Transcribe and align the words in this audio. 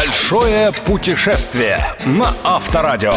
Большое 0.00 0.72
путешествие 0.86 1.84
на 2.06 2.32
Авторадио. 2.42 3.12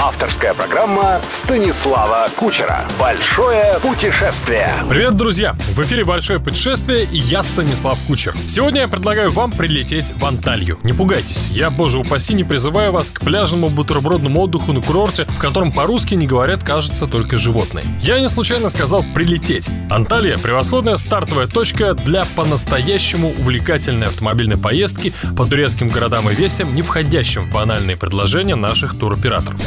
Авторская 0.00 0.54
программа 0.54 1.20
Станислава 1.28 2.28
Кучера. 2.36 2.84
Большое 2.96 3.76
путешествие. 3.82 4.72
Привет, 4.88 5.16
друзья! 5.16 5.56
В 5.74 5.82
эфире 5.82 6.04
«Большое 6.04 6.38
путешествие» 6.38 7.06
и 7.06 7.18
я 7.18 7.42
Станислав 7.42 7.98
Кучер. 8.06 8.36
Сегодня 8.46 8.82
я 8.82 8.88
предлагаю 8.88 9.32
вам 9.32 9.50
прилететь 9.50 10.12
в 10.14 10.24
Анталью. 10.24 10.78
Не 10.84 10.92
пугайтесь, 10.92 11.48
я, 11.50 11.70
боже 11.70 11.98
упаси, 11.98 12.34
не 12.34 12.44
призываю 12.44 12.92
вас 12.92 13.10
к 13.10 13.18
пляжному 13.18 13.68
бутербродному 13.68 14.40
отдыху 14.40 14.72
на 14.72 14.80
курорте, 14.80 15.24
в 15.24 15.38
котором 15.38 15.72
по-русски 15.72 16.14
не 16.14 16.28
говорят, 16.28 16.62
кажется, 16.62 17.08
только 17.08 17.36
животные. 17.36 17.84
Я 18.00 18.20
не 18.20 18.28
случайно 18.28 18.68
сказал 18.68 19.04
«прилететь». 19.12 19.68
Анталия– 19.90 20.38
превосходная 20.38 20.98
стартовая 20.98 21.48
точка 21.48 21.94
для 21.94 22.24
по-настоящему 22.36 23.30
увлекательной 23.30 24.06
автомобильной 24.06 24.56
поездки 24.56 25.12
по 25.36 25.44
турецким 25.44 25.88
городам 25.88 26.27
и 26.30 26.34
весям, 26.34 26.74
не 26.74 26.82
входящим 26.82 27.44
в 27.44 27.52
банальные 27.52 27.96
предложения 27.96 28.54
наших 28.54 28.98
туроператоров. 28.98 29.60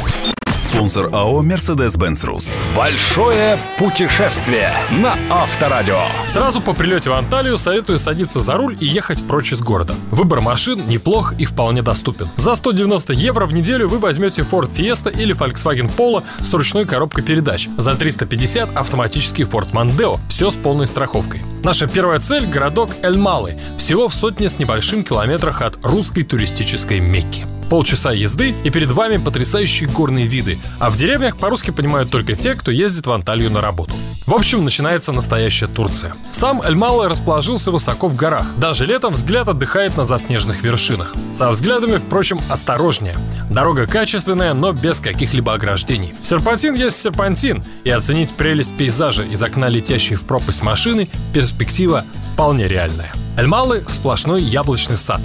Спонсор 0.72 1.10
АО 1.12 1.42
«Мерседес-Бенц 1.42 2.24
Рус». 2.24 2.46
Большое 2.74 3.58
путешествие 3.78 4.72
на 5.02 5.18
Авторадио. 5.28 5.98
Сразу 6.26 6.62
по 6.62 6.72
прилете 6.72 7.10
в 7.10 7.12
Анталию 7.12 7.58
советую 7.58 7.98
садиться 7.98 8.40
за 8.40 8.54
руль 8.54 8.74
и 8.80 8.86
ехать 8.86 9.22
прочь 9.26 9.52
из 9.52 9.60
города. 9.60 9.94
Выбор 10.10 10.40
машин 10.40 10.80
неплох 10.88 11.34
и 11.38 11.44
вполне 11.44 11.82
доступен. 11.82 12.30
За 12.36 12.54
190 12.54 13.12
евро 13.12 13.44
в 13.44 13.52
неделю 13.52 13.86
вы 13.86 13.98
возьмете 13.98 14.46
Ford 14.50 14.74
Fiesta 14.74 15.14
или 15.14 15.36
Volkswagen 15.36 15.94
Polo 15.94 16.22
с 16.40 16.50
ручной 16.54 16.86
коробкой 16.86 17.22
передач. 17.22 17.68
За 17.76 17.94
350 17.94 18.74
автоматический 18.74 19.42
Ford 19.42 19.70
Mondeo. 19.72 20.20
Все 20.30 20.50
с 20.50 20.54
полной 20.54 20.86
страховкой. 20.86 21.42
Наша 21.62 21.86
первая 21.86 22.18
цель– 22.18 22.46
городок 22.50 22.92
Эль-Малый, 23.02 23.58
всего 23.76 24.08
в 24.08 24.14
сотне 24.14 24.48
с 24.48 24.58
небольшим 24.58 25.04
километрах 25.04 25.60
от 25.60 25.84
русской 25.84 26.22
туристической 26.22 26.98
Мекки 26.98 27.44
полчаса 27.72 28.12
езды, 28.12 28.54
и 28.64 28.68
перед 28.68 28.90
вами 28.90 29.16
потрясающие 29.16 29.88
горные 29.88 30.26
виды. 30.26 30.58
А 30.78 30.90
в 30.90 30.96
деревнях 30.96 31.38
по-русски 31.38 31.70
понимают 31.70 32.10
только 32.10 32.34
те, 32.34 32.54
кто 32.54 32.70
ездит 32.70 33.06
в 33.06 33.12
Анталию 33.12 33.50
на 33.50 33.62
работу. 33.62 33.94
В 34.26 34.34
общем, 34.34 34.62
начинается 34.62 35.10
настоящая 35.10 35.68
Турция. 35.68 36.14
Сам 36.32 36.60
Эль-Малый 36.60 37.08
расположился 37.08 37.70
высоко 37.70 38.08
в 38.08 38.14
горах. 38.14 38.46
Даже 38.58 38.84
летом 38.84 39.14
взгляд 39.14 39.48
отдыхает 39.48 39.96
на 39.96 40.04
заснеженных 40.04 40.62
вершинах. 40.62 41.14
Со 41.34 41.48
взглядами, 41.48 41.96
впрочем, 41.96 42.42
осторожнее. 42.50 43.16
Дорога 43.50 43.86
качественная, 43.86 44.52
но 44.52 44.72
без 44.72 45.00
каких-либо 45.00 45.54
ограждений. 45.54 46.14
Серпантин 46.20 46.74
есть 46.74 47.00
серпантин, 47.00 47.64
и 47.84 47.90
оценить 47.90 48.32
прелесть 48.32 48.76
пейзажа 48.76 49.22
из 49.22 49.42
окна 49.42 49.70
летящей 49.70 50.16
в 50.16 50.24
пропасть 50.24 50.62
машины 50.62 51.08
перспектива 51.32 52.04
вполне 52.34 52.68
реальная. 52.68 53.14
Эльмалы– 53.34 53.82
сплошной 53.88 54.42
яблочный 54.42 54.98
сад. 54.98 55.20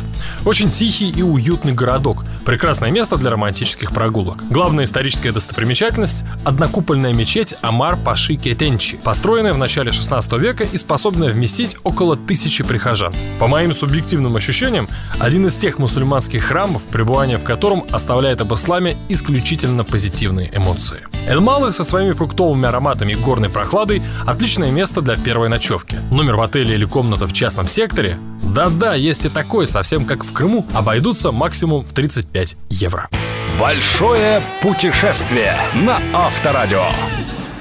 Очень 0.45 0.69
тихий 0.69 1.09
и 1.09 1.21
уютный 1.21 1.73
городок. 1.73 2.23
Прекрасное 2.45 2.89
место 2.89 3.17
для 3.17 3.31
романтических 3.31 3.91
прогулок. 3.91 4.37
Главная 4.49 4.85
историческая 4.85 5.33
достопримечательность– 5.33 6.23
однокупольная 6.45 7.11
мечеть 7.11 7.55
Амар 7.61 7.97
Паши 7.97 8.35
Кетенчи, 8.35 8.95
построенная 8.95 9.51
в 9.51 9.57
начале 9.57 9.91
16 9.91 10.33
века 10.33 10.63
и 10.63 10.77
способная 10.77 11.31
вместить 11.31 11.75
около 11.83 12.15
тысячи 12.15 12.63
прихожан. 12.63 13.13
По 13.39 13.47
моим 13.47 13.73
субъективным 13.73 14.37
ощущениям, 14.37 14.87
один 15.19 15.45
из 15.47 15.57
тех 15.57 15.77
мусульманских 15.77 16.45
храмов, 16.45 16.83
пребывание 16.83 17.37
в 17.37 17.43
котором 17.43 17.83
оставляет 17.91 18.39
об 18.39 18.53
исламе 18.53 18.95
исключительно 19.09 19.83
позитивные 19.83 20.49
эмоции. 20.55 21.05
Эльмалы 21.27 21.73
со 21.73 21.83
своими 21.83 22.13
фруктовыми 22.13 22.67
ароматами 22.67 23.11
и 23.11 23.15
горной 23.15 23.49
прохладой– 23.49 24.01
отличное 24.25 24.71
место 24.71 25.01
для 25.01 25.17
первой 25.17 25.49
ночевки. 25.49 25.99
Номер 26.09 26.37
в 26.37 26.41
отеле 26.41 26.75
или 26.75 26.85
комната 26.85 27.27
в 27.27 27.33
частном 27.33 27.67
секторе? 27.67 27.96
Да-да, 28.43 28.93
есть 28.93 29.25
и 29.25 29.29
такой, 29.29 29.65
совсем 29.65 30.05
как 30.05 30.23
в 30.23 30.31
Крыму, 30.31 30.65
обойдутся 30.73 31.31
максимум 31.31 31.83
в 31.83 31.93
35 31.93 32.57
евро. 32.69 33.09
Большое 33.59 34.41
путешествие 34.61 35.57
на 35.73 35.99
Авторадио. 36.13 36.83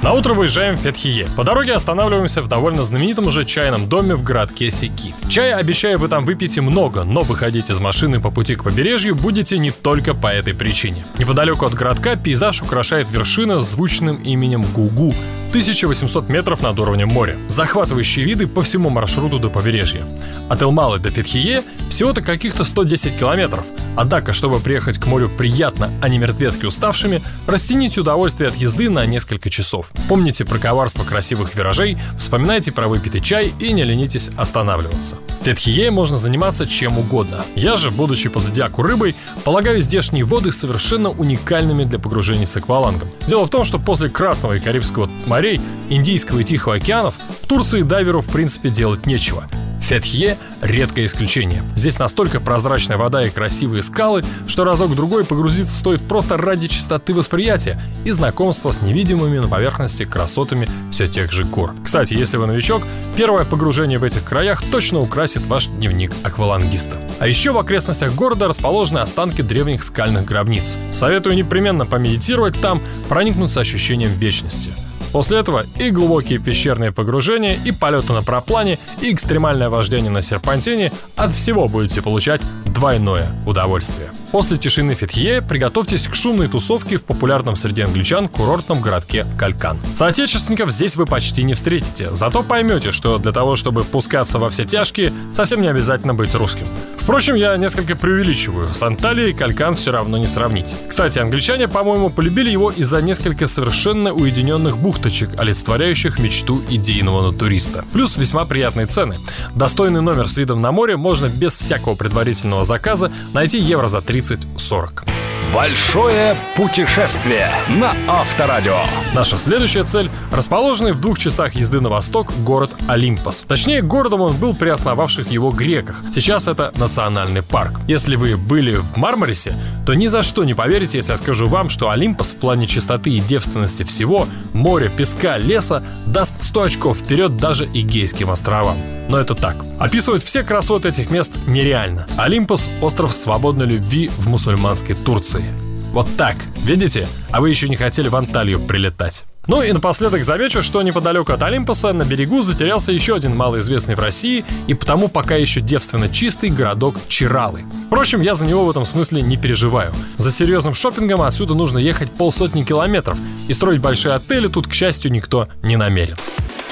На 0.02 0.12
утро 0.12 0.34
выезжаем 0.34 0.76
в 0.76 0.80
Фетхие. 0.80 1.26
По 1.36 1.42
дороге 1.42 1.72
останавливаемся 1.72 2.42
в 2.42 2.48
довольно 2.48 2.84
знаменитом 2.84 3.26
уже 3.26 3.44
чайном 3.44 3.88
доме 3.88 4.14
в 4.14 4.22
городке 4.22 4.70
Сики. 4.70 5.14
Чая, 5.28 5.56
обещаю, 5.56 5.98
вы 5.98 6.08
там 6.08 6.24
выпьете 6.24 6.60
много, 6.60 7.04
но 7.04 7.22
выходить 7.22 7.70
из 7.70 7.80
машины 7.80 8.20
по 8.20 8.30
пути 8.30 8.54
к 8.54 8.64
побережью 8.64 9.14
будете 9.14 9.58
не 9.58 9.70
только 9.70 10.14
по 10.14 10.28
этой 10.28 10.54
причине. 10.54 11.04
Неподалеку 11.18 11.66
от 11.66 11.74
городка 11.74 12.16
пейзаж 12.16 12.62
украшает 12.62 13.10
вершина 13.10 13.60
с 13.60 13.70
звучным 13.70 14.16
именем 14.16 14.64
Гугу, 14.72 15.14
1800 15.50 16.28
метров 16.28 16.62
над 16.62 16.78
уровнем 16.78 17.08
моря. 17.08 17.36
Захватывающие 17.48 18.24
виды 18.24 18.46
по 18.46 18.62
всему 18.62 18.90
маршруту 18.90 19.38
до 19.38 19.48
побережья. 19.48 20.02
От 20.48 20.62
Элмалы 20.62 20.98
до 20.98 21.10
Фетхие 21.10 21.62
всего-то 21.90 22.20
каких-то 22.20 22.64
110 22.64 23.18
километров. 23.18 23.64
Однако, 23.96 24.32
чтобы 24.32 24.60
приехать 24.60 24.98
к 24.98 25.06
морю 25.06 25.28
приятно, 25.28 25.90
а 26.00 26.08
не 26.08 26.18
мертвецки 26.18 26.66
уставшими, 26.66 27.20
растяните 27.46 28.00
удовольствие 28.00 28.50
от 28.50 28.56
езды 28.56 28.88
на 28.88 29.06
несколько 29.06 29.50
часов. 29.50 29.90
Помните 30.08 30.44
про 30.44 30.58
коварство 30.58 31.02
красивых 31.02 31.54
виражей, 31.54 31.98
вспоминайте 32.18 32.72
про 32.72 32.88
выпитый 32.88 33.20
чай 33.20 33.52
и 33.58 33.72
не 33.72 33.84
ленитесь 33.84 34.30
останавливаться. 34.36 35.16
В 35.40 35.44
Фетхие 35.44 35.90
можно 35.90 36.18
заниматься 36.18 36.66
чем 36.66 36.98
угодно. 36.98 37.44
Я 37.54 37.76
же, 37.76 37.90
будучи 37.90 38.28
по 38.28 38.40
зодиаку 38.40 38.82
рыбой, 38.82 39.14
полагаю 39.44 39.80
здешние 39.80 40.24
воды 40.24 40.50
совершенно 40.50 41.10
уникальными 41.10 41.84
для 41.84 41.98
погружений 41.98 42.46
с 42.46 42.56
аквалангом. 42.56 43.08
Дело 43.26 43.46
в 43.46 43.50
том, 43.50 43.64
что 43.64 43.78
после 43.78 44.08
Красного 44.08 44.54
и 44.54 44.60
Карибского 44.60 45.08
морей, 45.26 45.60
Индийского 45.88 46.40
и 46.40 46.44
Тихого 46.44 46.76
океанов, 46.76 47.14
в 47.42 47.46
Турции 47.46 47.82
дайверу 47.82 48.20
в 48.20 48.28
принципе 48.28 48.68
делать 48.68 49.06
нечего. 49.06 49.48
Фетхье– 49.86 50.36
редкое 50.62 51.04
исключение. 51.04 51.62
Здесь 51.76 52.00
настолько 52.00 52.40
прозрачная 52.40 52.96
вода 52.96 53.24
и 53.24 53.30
красивые 53.30 53.84
скалы, 53.84 54.24
что 54.48 54.64
разок-другой 54.64 55.24
погрузиться 55.24 55.78
стоит 55.78 56.02
просто 56.08 56.36
ради 56.36 56.66
чистоты 56.66 57.14
восприятия 57.14 57.80
и 58.04 58.10
знакомства 58.10 58.72
с 58.72 58.82
невидимыми 58.82 59.38
на 59.38 59.46
поверхности 59.46 60.02
красотами 60.02 60.68
все 60.90 61.06
тех 61.06 61.30
же 61.30 61.44
гор. 61.44 61.72
Кстати, 61.84 62.14
если 62.14 62.36
вы 62.36 62.48
новичок, 62.48 62.82
первое 63.16 63.44
погружение 63.44 64.00
в 64.00 64.02
этих 64.02 64.24
краях 64.24 64.60
точно 64.72 64.98
украсит 64.98 65.46
ваш 65.46 65.68
дневник 65.68 66.10
аквалангиста. 66.24 66.96
А 67.20 67.28
еще 67.28 67.52
в 67.52 67.58
окрестностях 67.58 68.12
города 68.12 68.48
расположены 68.48 68.98
останки 68.98 69.42
древних 69.42 69.84
скальных 69.84 70.24
гробниц. 70.24 70.78
Советую 70.90 71.36
непременно 71.36 71.86
помедитировать 71.86 72.60
там, 72.60 72.82
проникнуться 73.08 73.60
ощущением 73.60 74.14
вечности– 74.14 74.72
После 75.12 75.38
этого 75.38 75.66
и 75.78 75.90
глубокие 75.90 76.38
пещерные 76.38 76.92
погружения, 76.92 77.56
и 77.64 77.72
полеты 77.72 78.12
на 78.12 78.22
проплане, 78.22 78.78
и 79.00 79.12
экстремальное 79.12 79.68
вождение 79.68 80.10
на 80.10 80.22
серпантине 80.22 80.92
от 81.16 81.32
всего 81.32 81.68
будете 81.68 82.02
получать 82.02 82.42
двойное 82.66 83.30
удовольствие. 83.46 84.10
После 84.32 84.58
тишины 84.58 84.94
Фетхье 84.94 85.40
приготовьтесь 85.40 86.08
к 86.08 86.14
шумной 86.14 86.48
тусовке 86.48 86.98
в 86.98 87.04
популярном 87.04 87.56
среди 87.56 87.82
англичан 87.82 88.28
курортном 88.28 88.82
городке 88.82 89.26
Калькан. 89.38 89.78
Соотечественников 89.94 90.70
здесь 90.70 90.96
вы 90.96 91.06
почти 91.06 91.42
не 91.42 91.54
встретите, 91.54 92.14
зато 92.14 92.42
поймете, 92.42 92.92
что 92.92 93.18
для 93.18 93.32
того, 93.32 93.56
чтобы 93.56 93.84
пускаться 93.84 94.38
во 94.38 94.50
все 94.50 94.64
тяжкие, 94.64 95.12
совсем 95.32 95.62
не 95.62 95.68
обязательно 95.68 96.12
быть 96.12 96.34
русским. 96.34 96.66
Впрочем, 97.06 97.36
я 97.36 97.56
несколько 97.56 97.94
преувеличиваю. 97.94 98.74
С 98.74 98.82
Анталией 98.82 99.32
Калькан 99.32 99.76
все 99.76 99.92
равно 99.92 100.18
не 100.18 100.26
сравнить. 100.26 100.74
Кстати, 100.88 101.20
англичане, 101.20 101.68
по-моему, 101.68 102.10
полюбили 102.10 102.50
его 102.50 102.72
из-за 102.72 103.00
несколько 103.00 103.46
совершенно 103.46 104.12
уединенных 104.12 104.76
бухточек, 104.76 105.30
олицетворяющих 105.38 106.18
мечту 106.18 106.64
идейного 106.68 107.30
натуриста. 107.30 107.84
Плюс 107.92 108.16
весьма 108.16 108.44
приятные 108.44 108.86
цены. 108.86 109.18
Достойный 109.54 110.02
номер 110.02 110.28
с 110.28 110.36
видом 110.36 110.60
на 110.60 110.72
море 110.72 110.96
можно 110.96 111.28
без 111.28 111.56
всякого 111.56 111.94
предварительного 111.94 112.64
заказа 112.64 113.12
найти 113.32 113.60
евро 113.60 113.86
за 113.86 113.98
30-40. 113.98 115.15
Большое 115.54 116.36
путешествие 116.56 117.50
на 117.68 117.92
Авторадио. 118.08 118.78
Наша 119.14 119.36
следующая 119.36 119.84
цель– 119.84 120.10
расположенный 120.32 120.92
в 120.92 121.00
двух 121.00 121.18
часах 121.18 121.54
езды 121.54 121.80
на 121.80 121.88
восток 121.88 122.32
город 122.44 122.72
Олимпос. 122.88 123.44
Точнее, 123.46 123.82
городом 123.82 124.22
он 124.22 124.36
был 124.36 124.54
при 124.54 124.68
основавших 124.68 125.30
его 125.30 125.50
греках. 125.50 126.02
Сейчас 126.12 126.48
это 126.48 126.72
национальный 126.76 127.42
парк. 127.42 127.80
Если 127.86 128.16
вы 128.16 128.36
были 128.36 128.76
в 128.76 128.96
Мармарисе, 128.96 129.54
то 129.86 129.94
ни 129.94 130.08
за 130.08 130.22
что 130.22 130.44
не 130.44 130.54
поверите, 130.54 130.98
если 130.98 131.12
я 131.12 131.16
скажу 131.16 131.46
вам, 131.46 131.68
что 131.68 131.90
Олимпос 131.90 132.32
в 132.32 132.36
плане 132.36 132.66
чистоты 132.66 133.10
и 133.10 133.20
девственности 133.20 133.82
всего, 133.82 134.26
моря, 134.52 134.88
песка, 134.88 135.38
леса, 135.38 135.82
даст 136.06 136.42
100 136.42 136.62
очков 136.62 136.98
вперед 136.98 137.36
даже 137.36 137.66
Игейским 137.66 138.30
островам. 138.30 138.95
Но 139.08 139.18
это 139.18 139.34
так. 139.34 139.56
Описывать 139.78 140.24
все 140.24 140.42
красоты 140.42 140.88
этих 140.88 141.10
мест 141.10 141.32
нереально. 141.46 142.06
Олимпос– 142.16 142.70
остров 142.80 143.12
свободной 143.12 143.66
любви 143.66 144.10
в 144.18 144.28
мусульманской 144.28 144.94
Турции. 144.94 145.44
Вот 145.92 146.08
так, 146.16 146.36
видите? 146.64 147.08
А 147.30 147.40
вы 147.40 147.50
еще 147.50 147.68
не 147.68 147.76
хотели 147.76 148.08
в 148.08 148.16
Анталию 148.16 148.60
прилетать. 148.60 149.24
Ну 149.46 149.62
и 149.62 149.72
напоследок 149.72 150.24
замечу, 150.24 150.60
что 150.62 150.82
неподалеку 150.82 151.32
от 151.32 151.42
Олимпоса 151.42 151.92
на 151.92 152.04
берегу 152.04 152.42
затерялся 152.42 152.90
еще 152.90 153.14
один 153.14 153.36
малоизвестный 153.36 153.94
в 153.94 154.00
России 154.00 154.44
и 154.66 154.74
потому 154.74 155.08
пока 155.08 155.36
еще 155.36 155.60
девственно 155.60 156.08
чистый 156.08 156.50
городок 156.50 156.96
Чиралы. 157.08 157.64
Впрочем, 157.86 158.20
я 158.20 158.34
за 158.34 158.44
него 158.44 158.66
в 158.66 158.70
этом 158.70 158.84
смысле 158.84 159.22
не 159.22 159.36
переживаю. 159.36 159.94
За 160.18 160.32
серьезным 160.32 160.74
шопингом 160.74 161.22
отсюда 161.22 161.54
нужно 161.54 161.78
ехать 161.78 162.10
полсотни 162.10 162.64
километров, 162.64 163.18
и 163.46 163.54
строить 163.54 163.80
большие 163.80 164.14
отели 164.14 164.48
тут, 164.48 164.66
к 164.66 164.74
счастью, 164.74 165.12
никто 165.12 165.48
не 165.62 165.76
намерен. 165.76 166.16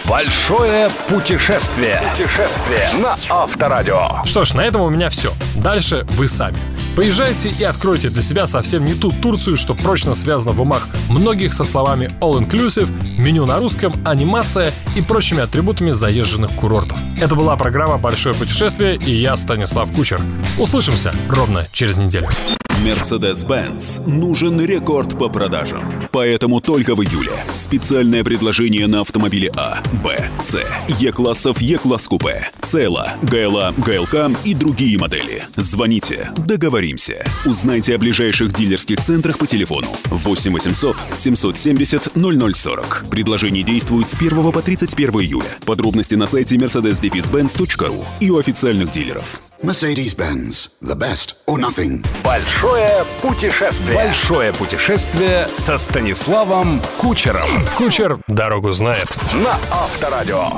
Большое 0.09 0.91
путешествие. 1.09 1.99
Путешествие 2.12 2.89
на 3.03 3.17
Авторадио. 3.31 4.23
Что 4.27 4.45
ж, 4.45 4.53
на 4.53 4.61
этом 4.61 4.83
у 4.83 4.91
меня 4.91 5.09
все. 5.09 5.33
Дальше 5.56 6.06
вы 6.11 6.29
сами. 6.29 6.59
Поезжайте 6.95 7.49
и 7.49 7.65
откройте 7.65 8.11
для 8.11 8.21
себя 8.21 8.47
совсем 8.47 8.85
не 8.85 8.93
ту 8.93 9.11
Турцию, 9.11 9.56
что 9.56 9.75
прочно 9.75 10.15
связана 10.15 10.53
в 10.53 10.61
умах 10.61 10.89
многих 11.09 11.55
со 11.55 11.65
словами 11.65 12.11
all-inclusive, 12.21 12.89
меню 13.19 13.47
на 13.47 13.59
русском, 13.59 13.95
анимация 14.05 14.73
и 14.95 15.01
прочими 15.01 15.41
атрибутами 15.41 15.93
заезженных 15.93 16.53
курортов. 16.53 16.99
Это 17.19 17.35
была 17.35 17.57
программа 17.57 17.97
«Большое 17.97 18.35
путешествие» 18.35 18.97
и 18.97 19.11
я, 19.11 19.37
Станислав 19.37 19.91
Кучер. 19.91 20.21
Услышимся 20.59 21.15
ровно 21.29 21.67
через 21.73 21.97
неделю. 21.97 22.29
Mercedes-Benz 22.82 24.09
нужен 24.09 24.61
рекорд 24.61 25.19
по 25.19 25.29
продажам. 25.29 26.09
Поэтому 26.11 26.61
только 26.61 26.94
в 26.94 27.03
июле 27.03 27.32
специальное 27.53 28.25
предложение 28.25 28.87
на 28.87 29.03
автомобили 29.03 29.53
А, 29.56 29.79
Б, 30.03 30.29
С, 30.41 30.59
Е-классов, 30.88 31.61
Е-класс 31.61 32.09
купе, 32.09 32.50
Цела, 32.62 33.12
ГЛА, 33.23 33.73
ГЛК 33.76 34.37
и 34.44 34.55
другие 34.55 34.99
модели. 34.99 35.44
Звоните, 35.56 36.31
договоримся. 36.37 37.25
Узнайте 37.47 37.94
о 37.94 37.99
ближайших 37.99 38.53
дилерских 38.53 39.00
центрах 39.00 39.38
по 39.38 39.47
телефону 39.47 39.88
8 40.11 40.53
800 40.53 40.97
770 41.12 42.12
0040. 42.15 43.06
Предложение 43.11 43.62
действует 43.62 44.09
с 44.09 44.15
1 44.15 44.53
по 44.53 44.62
31 44.62 45.11
июля. 45.21 45.47
Подробности 45.65 46.15
на 46.15 46.26
сайте 46.26 46.56
mercedes-benz.ru 46.56 48.05
и 48.21 48.31
у 48.31 48.38
официальных 48.38 48.91
дилеров. 48.91 49.41
Mercedes-Benz. 49.64 50.70
The 50.82 50.94
best 50.94 51.37
or 51.46 51.58
nothing. 51.58 52.05
Большое 52.22 53.05
путешествие. 53.22 53.94
Большое 53.96 54.52
путешествие 54.52 55.49
со 55.55 55.78
Станиславом 55.78 56.82
Кучером. 56.99 57.66
Кучер 57.78 58.19
дорогу 58.28 58.72
знает. 58.72 59.08
На 59.32 59.58
Авторадио. 59.70 60.50